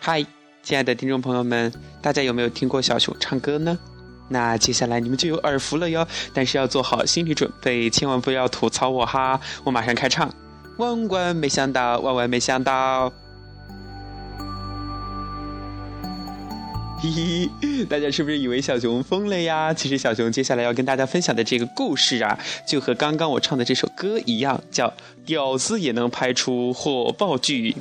[0.00, 0.24] 嗨，
[0.62, 3.76] 亲爱的听众朋友们，大家有没有听过小熊唱歌呢？
[4.28, 6.06] 那接下来你们就有耳福了哟。
[6.32, 9.38] 但是要做好心理准备，千万不要吐槽我哈。
[9.64, 10.32] 我马上开唱。
[10.78, 13.12] 万万没想到，万万没想到。
[17.00, 17.10] 嘿
[17.60, 19.74] 嘿，大家是不是以为小熊疯了呀？
[19.74, 24.88] 其实小熊接下来要跟大家分享的这个故事啊，就和刚刚我唱的这首歌一样，叫
[25.26, 27.72] 《屌丝也能拍出火爆剧》。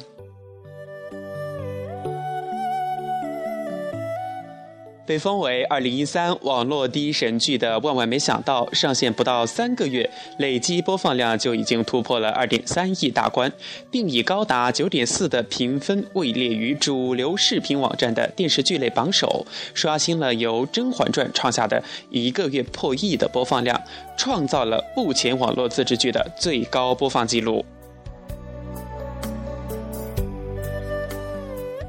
[5.07, 13.49] 被封为二零一三网络第一神剧的《万万没想到》上线不到三个月，累计播放量就已经突破了二点三亿大关，
[13.89, 23.81] 并以高达九点四的评分位列于主流视频网站的电视剧类榜首，刷新了由《甄嬛传》创下的一个月破亿的播放量，
[24.17, 27.63] 创造了目前网络自制剧的最高播放记录。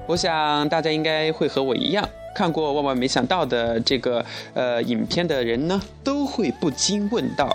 [0.06, 2.08] 我想大家应该会和我一样。
[2.38, 7.52] 看过万万没想到的这个呃影片的人呢，都会不禁问道：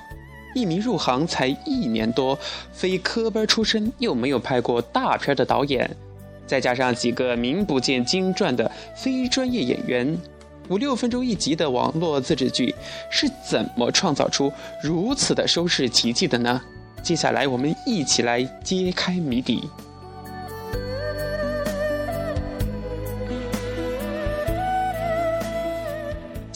[0.54, 2.38] 一名入行才一年多、
[2.74, 5.90] 非科班出身又没有拍过大片的导演，
[6.46, 10.18] 再加上几个名不见经传的非专业演员，
[10.68, 12.76] 五六分钟一集的网络自制剧，
[13.10, 16.62] 是怎么创造出如此的收视奇迹的呢？
[17.02, 19.64] 接下来我们一起来揭开谜底。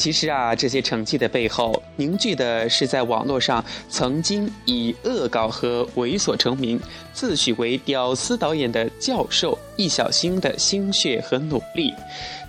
[0.08, 6.80] 其实啊，这些成绩的背后凝聚的是在网络上曾经以恶搞和猥琐成名、
[7.12, 11.94] 自诩为“屌丝导演”的教授易小星的心血和努力。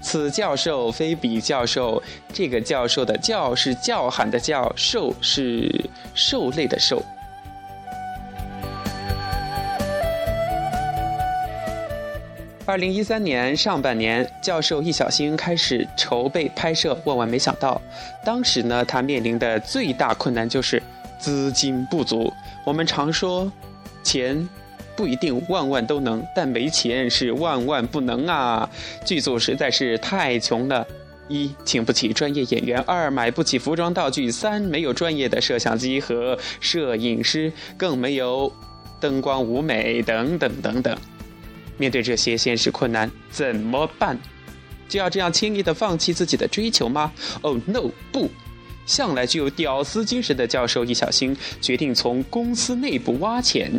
[0.01, 2.01] 此教授非彼教授，
[2.33, 7.05] 这个教授的“教”是叫喊的“教”，“授”是兽类的“兽”。
[12.69, 17.81] 二零一三年上半年，教授易小星开始筹备拍摄《万万没想到》。
[18.27, 20.83] 当时呢，他面临的最大困难就是
[21.19, 22.31] 资金不足。
[22.67, 23.51] 我们常说，
[24.03, 24.47] 钱
[24.95, 28.69] 不一定万万都能，但没钱是万万不能啊！
[29.03, 30.87] 剧组实在是太穷了：
[31.27, 38.53] 一，请不起专业演员；二，买不起服装道具；三，没有专业的摄像机和摄影师，更没有
[39.01, 40.95] 灯光舞美等等等等。
[41.79, 44.19] 面对这些现实困难，怎么办？
[44.89, 47.13] 就要这样轻易的放弃自己的追求吗
[47.43, 48.31] ？Oh no，不！
[48.87, 53.71] 向来具有屌丝精神的教授易小星决定从公司内部挖潜，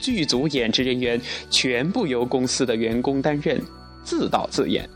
[0.00, 3.62] 剧组演职人员全部由公司的员工担任，
[4.02, 4.88] 自导自演。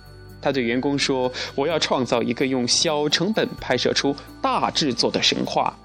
[0.43, 5.79] 他对员工说：“我要创造一个用小成本拍摄出大制作的神话。”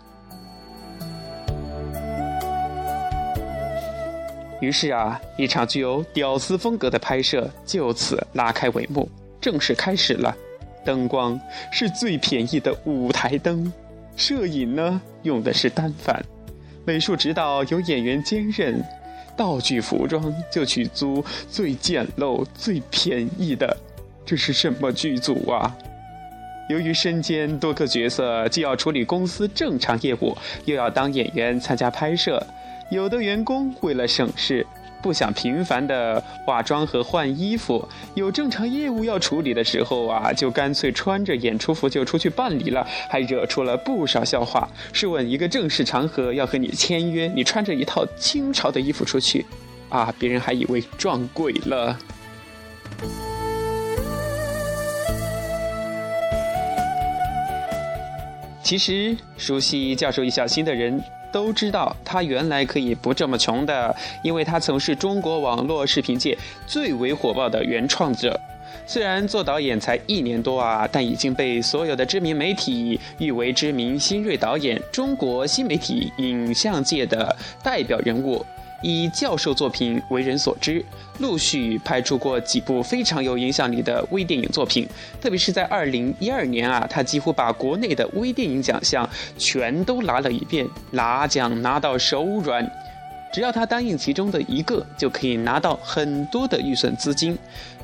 [4.61, 9.09] 于是啊，一场具有屌丝风格的拍摄就此拉开帷幕，
[9.41, 10.35] 正式开始了。
[10.85, 11.39] 灯光
[11.71, 13.71] 是最便宜的舞台灯，
[14.15, 16.23] 摄影呢用的是单反，
[16.85, 18.83] 美术指导由演员兼任，
[19.35, 23.75] 道具服装就去租最简陋、最便宜的。
[24.25, 25.75] 这是什么剧组啊？
[26.69, 32.41] 由于身兼多个角色，既要处理公司正常业务，又要当演员参加拍摄。
[32.89, 34.65] 有的员工为了省事，
[35.01, 44.69] 不想频繁的化妆和换衣服，有正常业务要处理的时候啊，就干脆穿着演出服就出去办理了，还惹出了不少笑话。
[44.93, 49.43] 试问一个正式场合要和你签约，你穿着一套清朝的衣服出去，
[49.89, 51.97] 啊，别人还以为撞鬼了。
[58.61, 61.03] 其实熟悉教授易小星的人。
[61.35, 68.39] 都知道他原来可以不这么穷的，因为他曾是中国网络视频界最为火爆的原创者。
[68.87, 78.45] 虽然做导演才一年多啊，但已经被所有的知名媒体誉为知名新锐导演、中国新媒体影像界的代表人物。
[78.85, 80.85] 以教授作品为人所知，
[81.17, 84.87] 陆续拍出过几部非常有影响力的微电影作品。
[85.19, 89.09] 特别是在二零一二年啊，他几乎把国内的微电影奖项
[89.39, 92.71] 全都拿了一遍，拿奖拿到手软。
[93.33, 97.35] 只要他答应其中的一个，就可以拿到很多的预算资金。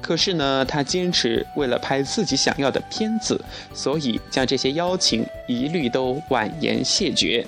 [0.01, 3.43] 可是呢，他坚持为了拍自己想要的片子，
[3.73, 7.43] 所以将这些邀请一律都婉言谢绝。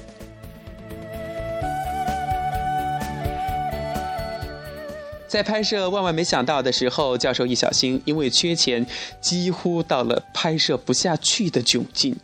[5.34, 8.86] 在拍摄《万万没想到》的时候，教授易小星因为缺钱，
[9.20, 12.16] 几乎到了拍摄不下去的窘境，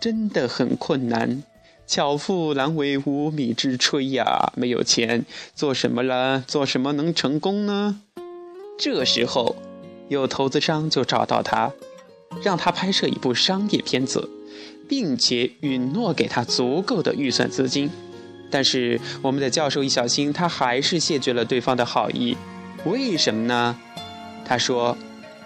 [0.00, 1.42] 真的很困难。
[1.88, 5.26] 巧妇难为无米之炊呀，没有钱
[5.56, 6.44] 做什么了？
[6.46, 8.00] 做什么能成功呢？
[8.78, 9.56] 这时候，
[10.08, 11.72] 有投资商就找到他，
[12.44, 14.30] 让他拍摄一部商业片子，
[14.88, 17.90] 并且允诺给他足够的预算资金。
[18.52, 22.36] 但是我们的教授一小心，他还是谢绝了对方的好意。
[22.84, 23.76] 为什么呢？
[24.44, 24.96] 他说：“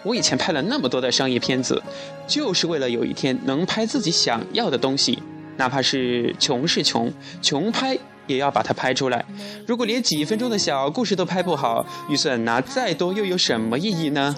[0.02, 1.82] 我以前拍了那么多的商业片子，
[2.26, 5.22] 就是为了有一天能拍自己想要的东西，
[5.56, 7.12] 哪怕是穷是穷，
[7.42, 7.96] 穷拍
[8.26, 9.24] 也要把它拍出来。
[9.66, 14.34] 如果连几分钟的小故事都拍不好，预算拿再多又有什么意义呢？”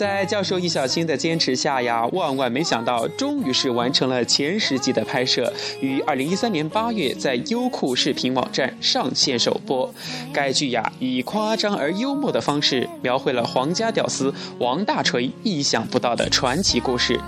[0.00, 5.52] 在教授易小星的坚持下呀，万万没想到，终于是完成了前十集的拍摄，
[5.82, 9.92] 于二零一三年八月在优酷视频网站上线首播。
[10.32, 17.20] 该剧呀，以夸张而幽默的方式，描绘了皇家屌丝王大锤意想不到的传奇故事，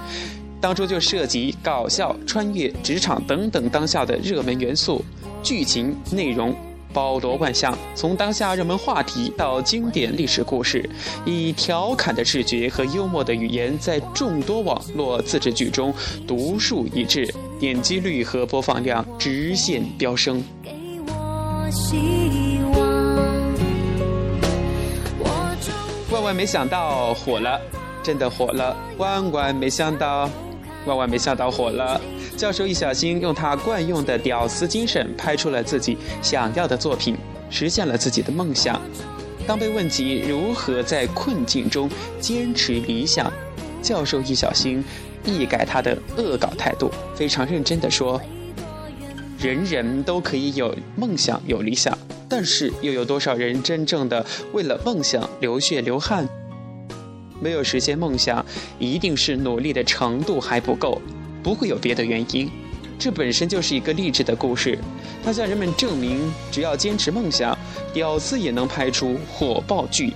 [0.58, 5.04] 当中就涉及搞笑、穿越、职场等等当下的热门元素，
[5.42, 6.56] 剧情内容。
[6.92, 10.88] 包罗万象，从当下热门话题到经典历史故事，
[11.24, 15.92] 以调侃的视觉和幽默的语言，在众多网络自制剧中
[16.26, 17.28] 独树一帜，
[17.58, 20.42] 点击率和播放量直线飙升。
[26.10, 27.58] 万万没想到火了，
[28.02, 28.76] 真的火了！
[28.98, 30.28] 万万没想到，
[30.84, 31.98] 万万没想到火了！
[32.42, 37.16] 教授易小星用他惯用的屌丝精神，拍出了自己想要的作品，
[37.48, 38.82] 实现了自己的梦想。
[39.46, 43.32] 当被问及如何在困境中坚持理想，
[43.80, 44.82] 教授易小星
[45.24, 48.20] 一改他的恶搞态度，非常认真地说
[49.38, 51.96] ：“人人都可以有梦想、有理想，
[52.28, 56.28] 但是又有多少人真正的为了梦想流血流汗？
[57.40, 58.44] 没有实现梦想，
[58.80, 61.00] 一定是努力的程度还不够。”
[61.42, 62.50] 不会有别的原因，
[62.98, 64.78] 这本身就是一个励志的故事。
[65.24, 67.56] 它向人们证明，只要坚持梦想，
[67.92, 70.12] 屌丝也能拍出火爆剧。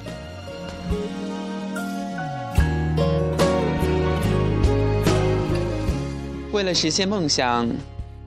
[6.52, 7.68] 为了实现梦想，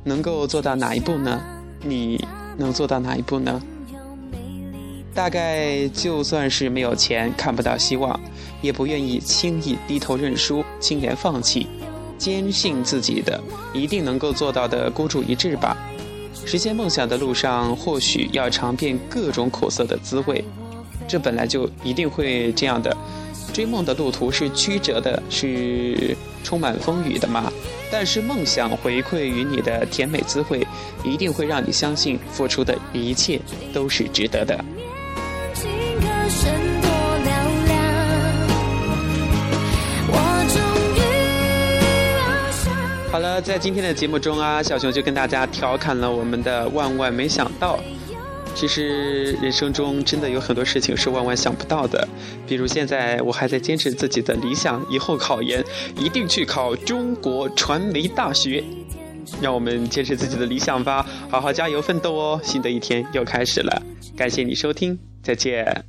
[0.03, 1.41] 能够做到哪一步呢？
[1.81, 2.23] 你
[2.57, 3.61] 能做到哪一步呢？
[5.15, 8.19] 大概就算是没有钱，看不到希望，
[8.61, 11.67] 也不愿意轻易低头认输，轻言放弃。
[12.19, 13.41] 坚信自己的
[13.73, 15.75] 一定能够做到的孤注一掷吧。
[16.45, 20.43] 实现梦想的路上，或许要尝遍各种苦涩的滋味，
[21.07, 22.95] 这本来就一定会这样的。
[23.51, 27.51] 追梦的路途是曲折的，是充满风雨的嘛。
[27.91, 30.65] 但是梦想回馈于你的甜美滋味，
[31.03, 33.41] 一定会让你相信付出的一切
[33.73, 34.63] 都是值得的。
[43.49, 47.79] 在今天的节目中啊，小熊就跟大家调侃了我们的万万没想到。
[48.53, 52.07] 其实人生中真的有很多事情是万万想不到的，
[52.45, 55.65] 比如现在我还在坚持自己的理想，以后考研
[55.97, 58.63] 一定去考中国传媒大学。
[59.41, 62.39] 让我们坚持自己的理想吧，好好加油奋斗哦！
[62.43, 63.81] 新的一天又开始了，
[64.15, 65.85] 感谢你收听，再见。